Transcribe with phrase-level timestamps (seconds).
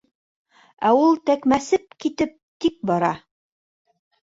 [0.89, 2.35] Ә ул тәкмәсеп китеп
[2.67, 3.13] тик бара.